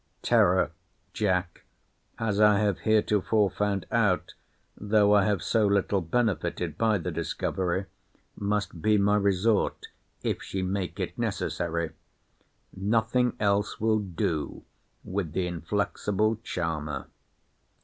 [0.23, 0.71] Terror,
[1.13, 1.63] Jack,
[2.17, 4.33] as I have heretofore found out,
[4.75, 7.85] though I have so little benefited by the discovery,
[8.35, 9.89] must be my resort,
[10.23, 14.63] if she make it necessary—nothing else will do
[15.03, 17.05] with the inflexible charmer.